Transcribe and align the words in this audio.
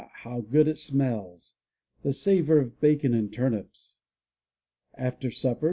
how 0.23 0.41
good 0.41 0.67
it 0.67 0.79
smells, 0.79 1.57
the 2.01 2.11
savor 2.11 2.57
of 2.59 2.79
bacon 2.81 3.13
and 3.13 3.31
turnips! 3.31 3.99
After 4.97 5.29
supper. 5.29 5.59